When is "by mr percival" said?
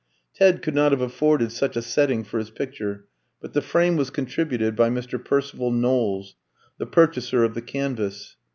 4.75-5.69